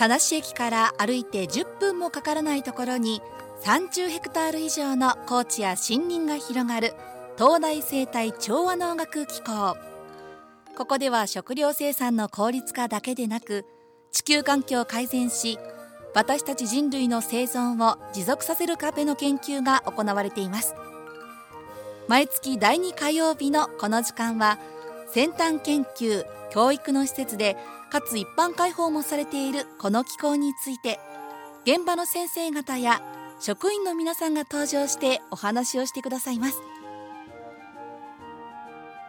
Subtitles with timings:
[0.00, 3.20] 田無駅から歩いて10分もかからないところに
[3.62, 6.94] 30ヘクタール以上の高地や森林が広がる
[7.36, 9.76] 東大生態調和農学機構。
[10.74, 13.66] ここでは食料生産の効率化だけでなく
[14.10, 15.58] 地球環境を改善し
[16.14, 20.74] 私たち人類の生存を持続させる壁の研究が行われています。
[22.08, 24.58] 毎月第2火曜日のこの時間は
[25.12, 27.58] 先端研究教育の施設で
[27.90, 30.98] かつ一般開放もされているこの機構について
[31.64, 33.02] 現場の先生方や
[33.40, 36.60] 職員の皆さんが登場してお話をしてくださいます。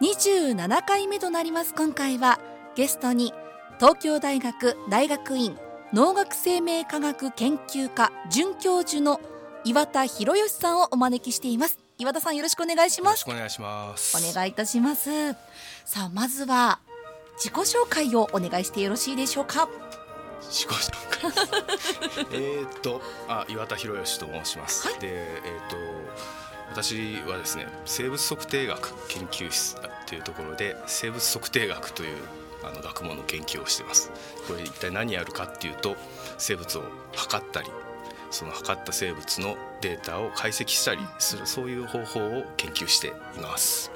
[0.02, 2.40] 27回目となります今回は
[2.74, 3.32] ゲストに
[3.78, 5.56] 東京大学大学院
[5.92, 9.20] 農学生命科学研究科准教授の
[9.64, 11.78] 岩田博義さんをお招きしています。
[11.98, 13.20] 岩田さんよろしくお願いします。
[13.20, 14.30] よろしくお願いします。
[14.30, 15.34] お願いいたします。
[15.84, 16.80] さあまずは
[17.36, 19.68] 自己紹介をお願いしてよろしいでしょうか？
[20.42, 21.32] 自己紹介。
[22.32, 25.76] えっとあ岩田博義と申します、はい、でえっ、ー、と
[26.72, 32.16] 私はですね生物測定学研究室というところで生物測定学という
[32.64, 34.10] あの学問の研究をしてます。
[34.46, 35.96] これ一体何やるかっていうと
[36.38, 36.82] 生物を
[37.14, 37.68] 測ったり
[38.30, 43.90] その測った生物のデータを解析したりするそういう方法を研究しています。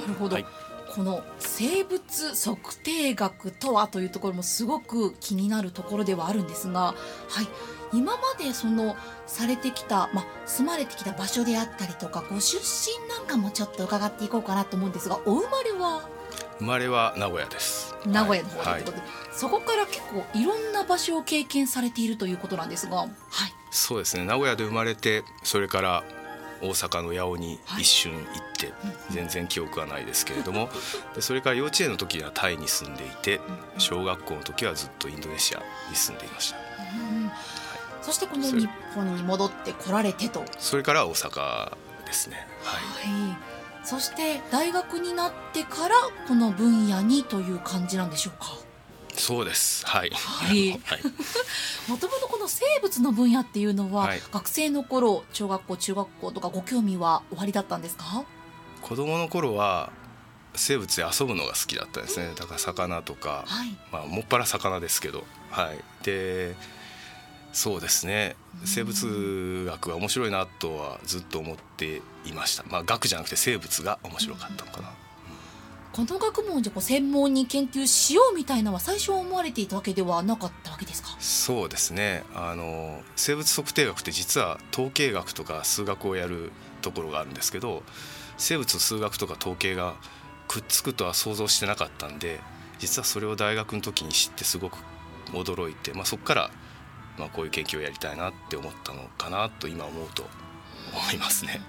[0.00, 0.46] なるほど、はい
[0.94, 6.94] この生物測定学とはというところもすごく気になるところではあるんですが、は
[7.42, 8.94] い、今までその
[9.26, 16.08] されてきた、まあ、住まれてきた場所であったりとかご出身なんかもちょっと伺っていこうかなと思うんですがお生まれは？
[16.58, 17.94] 生まれは名古屋です。
[18.06, 18.82] 名古屋の方とい。
[18.82, 23.08] うことで、はい、そこから結構いろんな場所を経験されているということなんですが、はい、
[23.70, 24.24] そうですね。
[24.24, 26.04] 名古屋で生まれてそれから
[26.62, 28.24] 大阪の八尾に一瞬行っ
[28.58, 30.70] て、はい、全然記憶はないですけれども
[31.14, 33.40] でそれから幼稚園の時はタイに住んでいて
[33.78, 36.56] 小学校の時はずっとインドネシアに住んでいました。
[38.02, 40.44] そしてこの日本に戻ってこられてと？
[40.58, 41.72] それから大阪
[42.04, 42.46] ですね。
[42.64, 43.36] はい、はい、
[43.84, 45.94] そして大学になってから
[46.26, 48.56] この分野にという感じなんでしょうか？
[49.22, 50.10] そうですはい。
[50.10, 50.72] はい。
[51.86, 58.24] もともとこの生物の分野っていうのは、はい、学生の頃小学校中学校とかご興味はおありだったんですか？
[58.82, 59.92] 子供の頃は
[60.56, 62.32] 生物で遊ぶのが好きだったんですね。
[62.34, 65.78] だから魚とか、はい、まあもっぱら魚ですけど、はい。
[66.02, 66.56] で。
[67.52, 68.34] そうですね
[68.64, 74.88] 生物学が面白いなとはずっと思っていました、まあ、学じゃなくて生物が面白かったのかな、
[75.92, 81.14] この学問じゃ専門に研究しようみたいなのは最初思われていたわけではなかったわけですか？
[81.18, 86.50] そうですねあの生物測定学って実は統計学とか数学をやる
[86.80, 87.82] ところがあるんですけど
[88.38, 89.94] 生物数学とか統計が
[90.48, 92.40] くっつくとは想像してなかったんで
[92.78, 94.78] 実はそれを大学の時に知ってすごく
[95.32, 96.50] 驚いて、まあ、そこから、
[97.18, 100.24] まあ、こういう研究をやりたいなって思ったのかなと今思うと
[100.92, 101.60] 思いますね。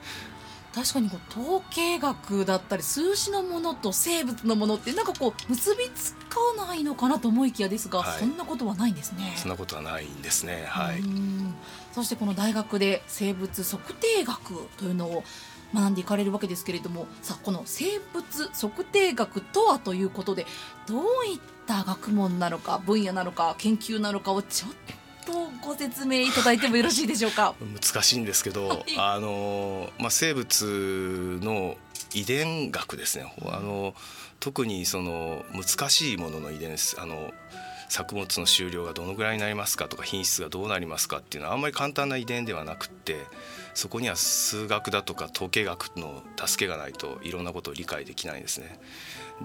[0.74, 9.34] 確かにこう統計学だったり数字のものと生物のものってなんかこう結びつかないのかなと思いきやですが、はい、そんなことはないんですね。
[9.36, 10.66] そんなことはないんですね。
[10.68, 11.04] はい。
[11.92, 15.24] そしてこの大学で生物測定学というのを
[15.76, 20.46] 学んでいかれるわけですけれどもさあこの生物測定学とはということで
[20.88, 27.56] どういった学問なのか分野なのか研究なのかをちょっととご説明いただいてもよろしいでしょうか？
[27.60, 31.78] 難しいんですけど、 はい、あのまあ、生物の
[32.14, 33.34] 遺伝学ですね。
[33.48, 33.96] あの
[34.40, 37.32] 特にその難しいものの遺伝あの
[37.94, 43.18] 作物の収量がどのぐらいになりますかとか品質がどうなりますかっていうのはあんまり簡単な遺伝ではなくって
[43.76, 48.80] そこには数学だとか統計学の助けがないといろんなことを理解できないんですね。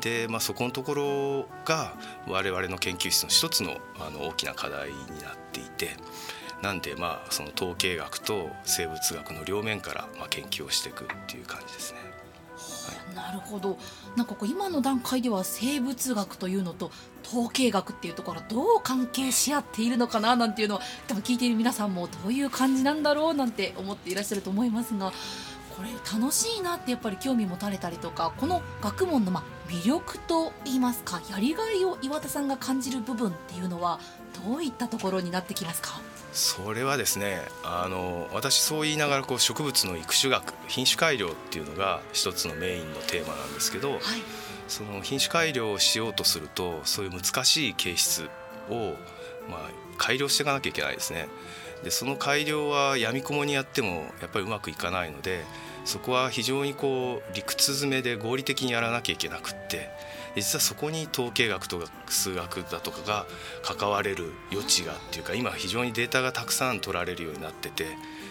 [0.01, 1.93] で、まあ、そこのところが
[2.27, 5.91] 我々の研究室の一つのあの大きな課題になっていて
[6.63, 12.08] なんでまあその統計学と生物学の両面からまあ研究をしていくっていう感じですね。
[13.15, 13.79] なるほど。
[14.17, 16.91] なんかこう今の段階では生物学というのと
[17.25, 25.13] 統計学っていうところどう関係し合っているのかななんていうのは多分聞いている皆さんもどういう感じなんだろうなんて思っていらっしゃると思いますが
[25.77, 34.01] これ楽しいなってやっぱり興味持たれたりとかこの学問のま魅力といいますかやりがいを岩田さんが感じる部分っていうのは
[34.45, 36.01] どういったところになってきますか？
[36.39, 44.01] それはですねあの私そう言いながらこう植物の育種学品種改良っていうのが一つのメインのテーマなんですけど、はい、
[44.69, 48.31] その品種改良をしようとするとそういう難しい形質
[48.71, 48.95] を、
[49.51, 51.27] まあ、改良していかなきゃいけないですね。
[51.83, 55.45] でその改良はやみくもにやってもやっぱりうまくいかないので
[55.85, 59.91] そこは非常にこう理屈詰めで合理的にやらなきゃいけなくって
[60.41, 63.27] 実はそこに統計学とか数学だとかが
[63.63, 67.87] 関われる余地がっていうか今非常にデータがたくさん取られるようになってて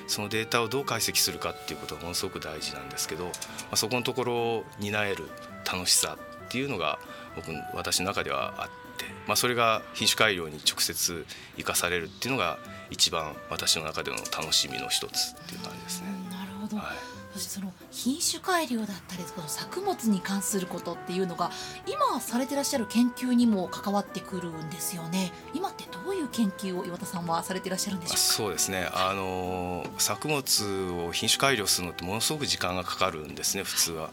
[0.08, 3.32] そのデータをどう解析するかっていうことがものすごく大事なんですけど、ま
[3.72, 5.30] あ、そこのところを担える
[5.70, 7.00] 楽しさっていうのが
[7.36, 8.68] 僕私の中ではあっ
[8.98, 11.26] て、まあ、それが品種改良に直接
[11.58, 12.58] 生かされるっていうのが
[12.90, 16.08] 一番私の中での楽しみの一つっていう感じですね。
[16.32, 21.52] なるほど、はいそしてその品種改良だったりこの作物に関することっていうのが
[21.86, 25.32] 今されてらっしゃる研究にも関わってくるんですよね。
[25.54, 28.20] 今ってどういう研究を岩田さんはされていらっしゃるんでしょうか？
[28.20, 28.90] そうですね。
[28.92, 34.10] あの作物を品種改良するのってものすごく時間がかかるんですね普通は。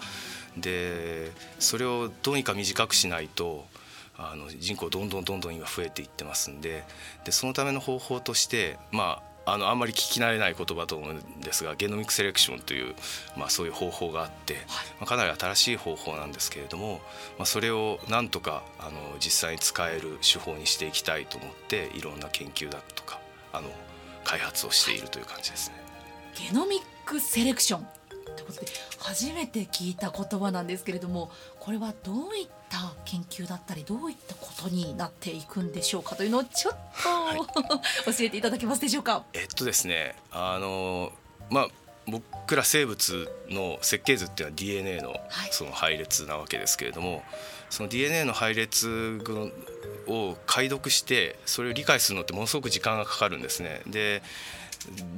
[0.58, 3.66] でそれをどうにか短くしないと
[4.18, 6.84] あの人口どんどんどんどん今増えていってますんで。
[7.24, 12.94] でそのための方法としてまああのあんまり聞き慣れない言葉と思うんですがゲノミックセレクションという、
[13.36, 14.70] まあ、そういう方法があって、はい、ま
[15.02, 17.00] あ、かなり新しい方法なんですけれども、
[17.38, 23.20] まあ、それをなんとかあの実際に使える手法にしていきたいと思っていろんな研究だとか
[23.52, 23.68] あの
[24.24, 25.76] 開発をしているという感じですね。
[26.50, 27.86] ゲノミックセレクション
[28.34, 28.66] ということで
[28.98, 31.30] 初めて聞いた言葉なんですけれども
[31.60, 32.63] これはどういった
[33.04, 37.38] 研究だったりどういったことになっていくんでしょうかというのをちょっと、はい、
[38.06, 39.24] 教えていただけますでしょうか？
[39.32, 41.12] えっとですねあの
[41.50, 41.68] まあ
[42.06, 45.16] 僕ら生物の設計図っていうのは DNA の
[45.50, 47.22] その配列なわけですけれども、はい、
[47.70, 49.20] その DNA の配列
[50.06, 53.80] を解読してそれを理解するのってものすごく時間がかかるんですね。
[53.86, 54.22] で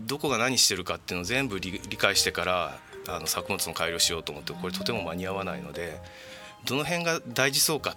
[0.07, 2.79] どこが何してるかっていうのを全部理解してから
[3.09, 6.01] あの作物の改良しようと思ってこれとても間に合わないので
[6.67, 7.95] どの辺が大事そうかっ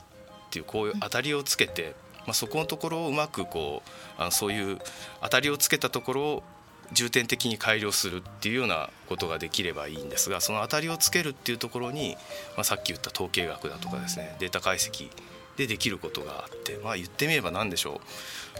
[0.51, 1.95] ていうこういう当たりをつけて、
[2.25, 3.83] まあ、そこのところをうまくこ
[4.17, 4.79] うあのそういう
[5.21, 6.43] 当たりをつけたところを
[6.91, 12.15] 重点的に改良するっていうようなことができればいいんですがその当たりをつけるっていうところに、
[12.55, 15.09] まあ、さっき言った統計学だとかですねデータ解析
[15.57, 18.01] でできることがあってまあ言ってみれば何でしょ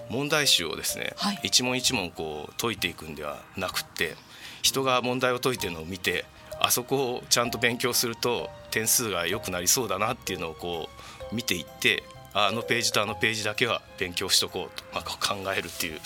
[0.10, 0.14] う。
[0.14, 4.16] 問題集をですね、はい、一問一問こう解いていくんではなくって
[4.62, 6.26] 人が問題を解いてるのを見て
[6.60, 10.90] あそこをちゃんと勉強すると点数が良くなりそうだなっていうのをこ
[11.32, 12.04] う見ていって
[12.34, 16.00] あのページとあのページだけは勉強しとこうと、まあ、考えるっていう、ま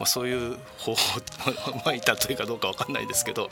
[0.00, 1.20] あ、そういう方法
[1.84, 3.48] まあいたというかどうか分かんないですけど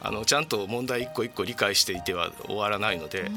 [0.00, 3.30] あのちゃんと問題一個一個理解していては終わらないので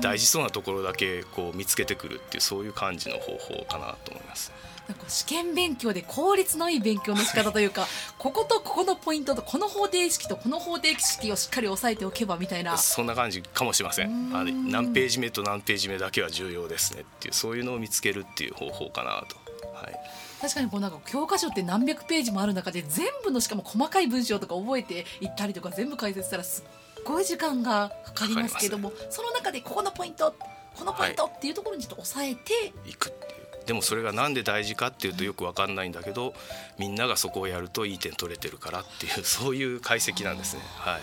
[0.00, 4.52] 大事そうなところだけこう見つけてくるっていうそういう感じの方法かなと思います。
[4.88, 7.86] なんか試験勉強で効率のいい勉強の仕方というか
[8.18, 19.36] こことここのポイントとこの方程式とこの方程式をしっかり押さえておけばみたいなそんな感じかもしれませんあ何ページ目と何ページ目だけは重要ですねっていうそういうのを見つけるっていう方法かなと。
[19.76, 19.94] はい
[20.40, 30.34] 確かにこうなんか教科書って何百ページもある中で全部のしかも細かい文章とか覚えていったりとか全部解説したらすっごい時間がかかりますけどもその中でここのポイント
[30.74, 33.40] このポイントっていうところにちょっと抑えていくっていう。
[33.66, 36.34] でもそれが何で大事かっていうとよく分かんないんだけど
[36.78, 40.62] みんながそこをやるといい点取れてるからっていう そういう解析なんですね。
[40.78, 41.00] はい。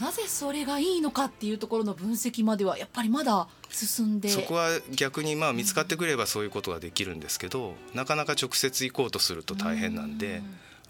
[0.00, 10.42] なぜそれがいいのかっていうところの分析まではやっぱりまだ進んでそこは逆にまあ見つかってくればそういうことができるんですけど、なかなか直接行こうとすると大変なんで。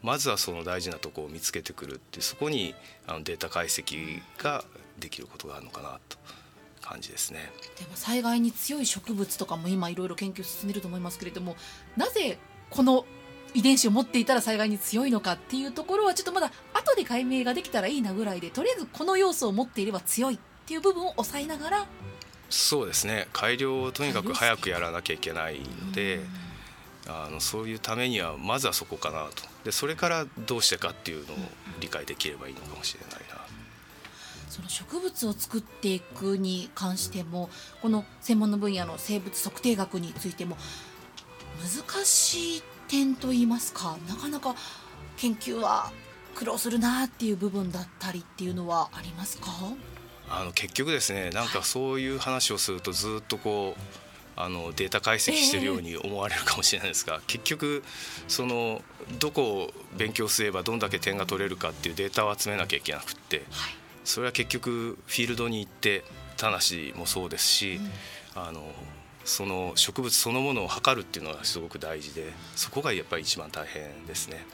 [0.03, 2.75] まずはその大事なところを見つけてくるってそこに
[3.07, 4.65] あのデータ解析が
[4.99, 6.19] できることがあるのかなと
[6.81, 7.51] 感じですね。
[7.79, 11.57] でも災害に強い植物とかも今いろいろ研究進んでると思いますけれども
[11.97, 12.39] なぜ
[12.71, 13.07] この
[13.55, 21.87] 遺伝子を持っていたら災害に強いのかっていうところはちょっとまだ後で解明ができたらいいなぐらいでとりあえずこの要素を持っていれば強いっていう部分を抑えながら。
[22.49, 23.29] そうですね。
[23.33, 26.21] 改良をとにかく早くやらなきゃいけないので
[27.07, 29.43] あのそういうためにはまずはそこかなと。
[29.65, 31.37] でそれからどうしてかっていうのを
[31.81, 33.41] 理解できればいいのかもしれないな。
[34.49, 37.49] その植物を作っていくに関しても
[37.81, 40.59] この専門の分野の生物測定学についても
[41.63, 44.55] 難しい点といいますかなかなか
[45.17, 45.91] 研究は
[46.35, 49.47] 苦労するなっていう部分だったりっていうのはありますか？
[50.29, 53.81] あの結局ですねなんかそういう話をするとずっとこう
[54.43, 57.83] あのデータ解析してるように思われるかもしれないですが、えー、結局
[58.29, 58.83] その
[59.19, 63.75] どこを勉強すればどんだけ点が取れるかっていうデータを集めなきゃいけなくって、はい。
[64.05, 66.05] それは結局フィールドに行って
[66.37, 66.59] 田無
[66.99, 67.81] もそうですし、
[68.37, 68.63] うん、あの
[69.25, 74.45] その植物そのものを測るっていうのがすごく大事でそこがやっぱり一番大変ですね。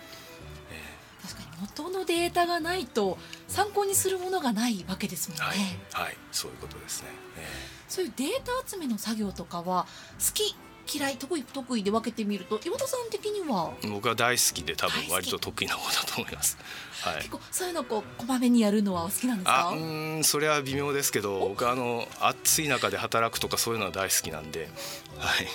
[1.60, 5.44] 元のデータがないと参考にするものがないわけですもんね。
[5.44, 7.08] はい、はい、そういうことですね。
[7.36, 7.44] えー、
[7.88, 9.86] そういうデータ集めの作業とかは
[10.18, 10.46] 好きっ
[10.90, 13.74] 嫌い得意不得意で分けてみると岩田さん的には？
[13.90, 16.56] 僕は大好きで多分割と得意な方だと思います。
[17.02, 19.68] はい、結構そういうのこうこまめにやるのはお好きなんですか？
[19.68, 24.70] あうんそれは微妙ですけど僕はあの暑い中で働くとかそういうのは大好きなんで、
[25.18, 25.46] はい、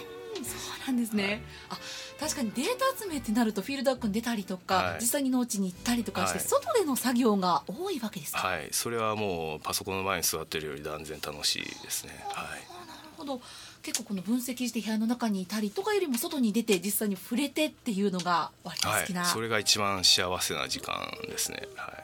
[0.44, 1.78] そうなんですね、あ
[2.20, 12.14] 確かにデータ集めってなるとフィールドワークに出たりとか、はい実際に農地に行ったりとかして、はい外での作業が多いわけですか、はい、それはもうパソコンの前に座ってるより断然楽しいですね。
[12.30, 12.60] はい。
[12.88, 13.42] なるほど
[13.82, 20.96] 結構この分析して部屋の中にいたりとかよりも外に出て実際に触れてっていうのが割とはい好きな、、それが一番幸せな時間
[21.28, 21.68] ですね。
[21.76, 22.04] はい。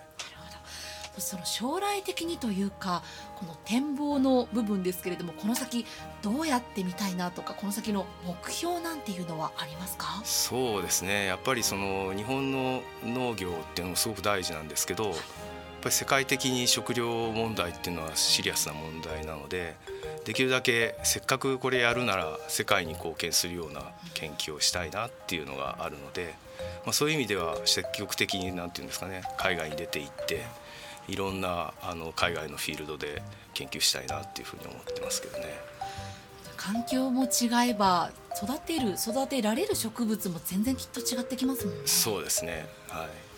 [1.17, 3.03] その将来的にというか
[3.35, 5.85] この展望の部分ですけれどもこの先
[6.21, 10.21] どうやってみたいなとかこの先の目標なんていうのはありますか？
[10.23, 11.25] そうですね。
[11.25, 15.13] やっぱりその日本の農業っていうのもすごく大事なんですけど、やっ
[15.81, 19.75] ぱり世界的に食料問題っていうのはシリアスな問題なので、
[20.25, 26.35] できるだけせっかくこれやるなら世界に貢献するような研究をしたいなっていうのがあるので、
[26.85, 30.45] まあそういう意味では積極的になんていうんですかね、海外に出て行って。
[31.09, 33.21] いろんなあの海外のフィールドで
[33.53, 35.45] 研究したいなっていうふうに思ってますけどね。
[36.55, 38.11] 環境も違えば
[38.43, 42.67] 育てる育てられる植物も全然きっと違ってきますもんねそうですね。
[42.89, 43.29] はい。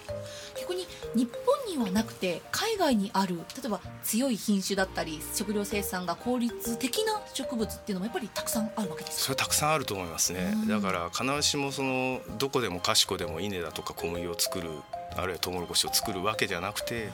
[0.60, 0.86] 逆に
[1.16, 1.30] 日
[1.68, 14.70] 本にはなくて海外にある例えば強い品種だったり食料生産が効率的な植物っていうのもやっぱりたくさんあるわけですそれたくさんあると思いますね、うんだから必ずしもそのどこでもかしこでも稲だとか小麦を作る
[15.16, 17.10] あるいはトウモロコシを作るわけじゃなくて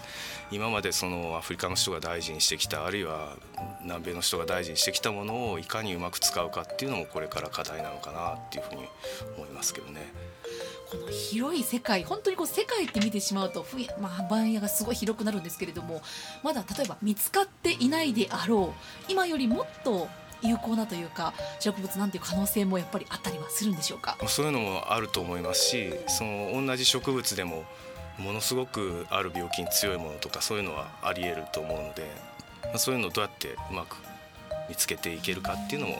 [0.51, 3.35] 今までそのアフリカの人が大事にしてきたあるいは
[3.83, 8.83] 南米の人が大事にしてきたものをいかにうまく使うかっていうのもこれから課題なのかなっていうふうに
[9.37, 10.11] 思いますけどね。
[10.89, 16.01] この広い世界本当にこう世界って見てしまうとふや、まあ、番野がすごい広くなるんですけれども
[16.43, 18.73] まだ例えば見つかっていないであろ
[19.09, 20.07] う今よりもっと
[20.41, 24.17] 有効なというか植物なんていう可能性もやっぱりあったりはするんでしょうか？
[24.27, 27.65] そういうのもあると思いますしその同じ植物でも
[28.17, 32.09] ものすごくある病気に強いものとかそういうのはありえると思うので、
[32.75, 33.97] そういうのをどうやってうまく
[34.69, 35.99] 見つけていけるかっていうのも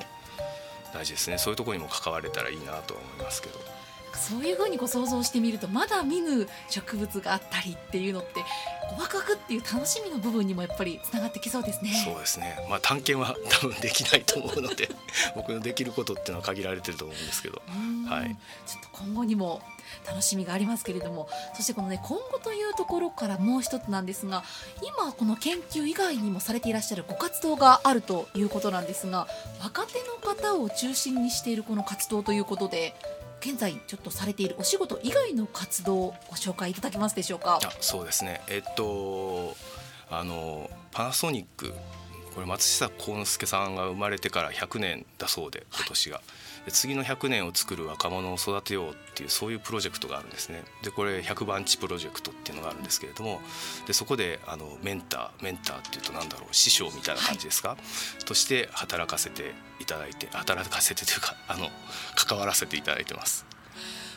[0.94, 3.77] 大事ですねそういうところにも関われたらいいなとは思いますけど。
[4.14, 8.44] そういうふうにこう想像してみるとまだ見ぬ植物があったりっていうのって
[8.98, 11.92] ワクワクっていう楽しみの部分にもやっぱりつながってきそうですね。
[12.06, 14.90] そうですね、まあ、探検は 多分できないと思うので
[15.36, 18.06] 僕のできることっていうのは限られてると思うんですけど、うん。
[18.06, 18.36] はい。
[18.66, 19.62] ちょっと今後にも
[20.06, 21.30] 楽しみがありますけれども。
[21.56, 24.44] そしてこのね今後というところからもう一つなんですが
[24.82, 29.28] 今この研究以外にもされていらっしゃるご活動があるということなんですが
[29.62, 32.96] 若手の方を中心にしているこの活動ということで
[33.40, 37.60] 現在ちょっとされているお仕事以外の活動をご紹介いただけますでしょうか？
[37.64, 38.42] あそうですね。
[38.48, 39.56] えっと
[40.10, 41.74] あのパナソニック
[42.34, 46.24] これ松下幸之助さんが生まれてから100年だそうで今年が、で
[46.72, 50.64] 次の100年を作る若者を育てようっていうそういうプロジェクトがあるんですね。
[50.84, 53.42] でこれ100番地プロジェクトっていうのがあるんですけれども
[53.86, 57.78] でそこであのメンターメンターっていうとなんだろう師匠みたいな感じですか、
[58.26, 61.70] として働かせていただいて働かせてというかあの
[62.16, 63.46] 関わらせていただいてます。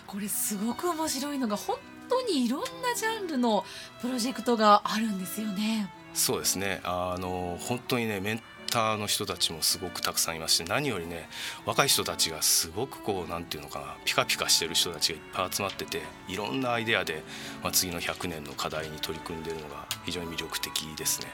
[0.07, 1.76] これすごく面白いのが本
[2.09, 2.66] 当にいろんな
[2.97, 3.64] ジャンルの
[4.00, 5.88] プロジェクトがあるんですよね。
[6.14, 6.80] そうですね。
[6.83, 11.29] あの本当にねメンターの人たちもすごくたくさんいまして何よりね
[11.67, 17.23] 若い人たちがすごくこうなんていうのかなピカピカしてる人たちがいっぱい集まってていろんなアイデアで、
[17.62, 21.29] まあ、次の100年の課題に取り組んでるのが非常に魅力的ですね。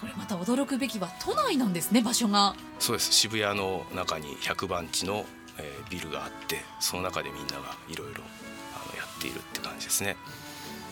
[0.00, 2.54] これまた驚くべきは都内なんですね場所が。
[2.78, 5.26] そうです渋谷の中に100番地の、
[5.58, 8.22] えービルがあってその中でみんながいろいろ
[8.96, 10.16] やっているって感じですね。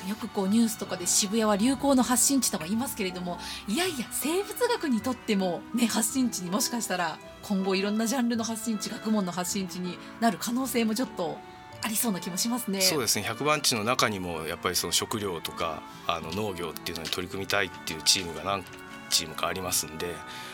[0.08, 11.38] よくこうニュースとかで渋谷は流行の発信地とか言いますけれどもいやいや生物学にとっても、ね、発信地にもしかしたら今後いろんなジャンルの発信地学問の発信地になる可能性もちょっと
[11.82, 12.80] ありそうな気もしますね。
[12.80, 18.64] そうですね100番地の中にもやっぱりその食料とかあの農業っていうのに取り組みたいっていうチームが何
[19.10, 20.06] チームかありますんで、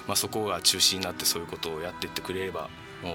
[0.07, 2.69] まあ、そこが中心になってそういうことをやっていってくれれば
[3.03, 3.15] も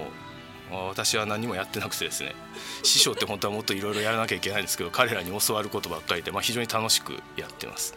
[0.70, 2.34] 私は何もやってなくてですね
[2.82, 7.94] 師匠って本当はもっといろいろやらなきゃいけないんですけど彼らに教わることばっかりで、まあ、非常に楽しくやってます。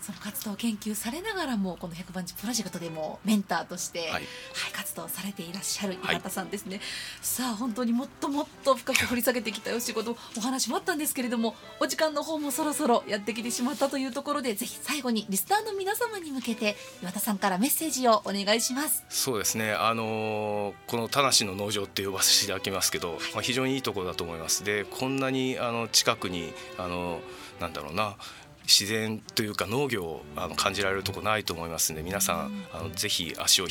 [0.00, 4.26] その活動を研究されながらもこの100番地プロジェクトでもメンターとして、ははいい
[4.72, 6.14] 活動されていらっしゃるはい。
[6.14, 6.80] 岩田さんですね、
[7.20, 19.04] さあ本当にもっともっと深く掘り下げていきたいお仕事お話もあったんですけれどもお時間の方もそろそろやってきてしまったというところでぜひ最後にリスナーの皆様に向けて岩田さんからメッセージをお願いします。
[19.08, 24.64] そうですね、あのーこの田無の農場って呼ばせていただきますけど、まあ、非常にいいところだと思います。
[24.64, 27.20] でこんなにあの近くにあの
[27.60, 28.16] なんだろうな
[28.64, 33.66] 自然というか農業をあの感じられるとこないと思いますので皆さんあのぜひ足を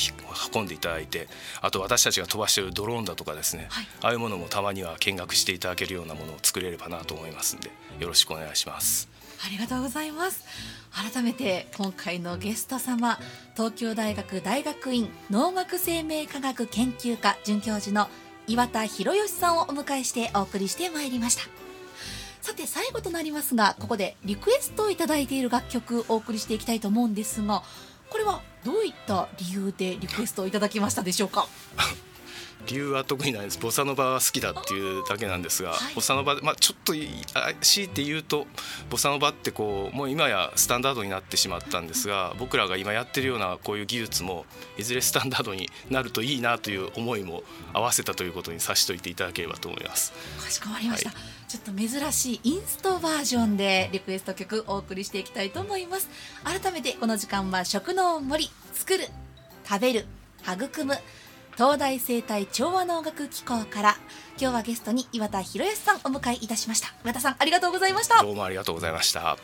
[0.54, 1.28] 運んでいただいて
[1.62, 9.10] あと私たちが飛ばしているドローンだとかですね、はい、ああいうものもたまには見学していただけるようなものを作れればなと思いますのでよろしくお願いします。
[9.46, 10.44] ありがとうございます。
[10.92, 13.20] 改めて今回のゲスト様
[13.54, 18.10] 東京大学大学院農学生命科学研究科准教授の
[18.48, 21.44] 岩田博義さんをお迎えしてお送りしてまいりました
[22.50, 27.62] さて最後となりますがここでリクエストを頂いている楽曲お送りしていきたいと思うんですが
[28.10, 31.48] これはどういった理由でリクエストをいただきましたでしょうか？
[32.68, 33.60] 理由は特にないです。
[33.60, 36.94] ボサノバが好きだっていうだけなんですが、はい、ボサノバまあ、ちょっと
[37.62, 38.48] 強いて言うと
[38.90, 44.46] ボサノバってこうもう今やスタンダードになってしまったんですが僕らが今やってるようなこういう技術も
[44.78, 50.12] いずれスタンダードになるといいなという思いも合わせたということにさしといていただければと思います。
[50.44, 56.10] かしこまりました、はい、ちょっと珍しいインストバージョンでリクエスト曲お送りしていきたいと思います。
[56.44, 59.06] 改めてこの時間は食の森作る
[59.68, 60.06] 食べる
[60.44, 60.96] 育む
[61.60, 63.98] 東大生態調和能楽機構から
[64.40, 66.94] 今日はゲストに岩田博康さんお迎えいたしました。
[67.04, 68.24] 岩田さんありがとうございました。
[68.24, 69.38] どうもありがとうございました。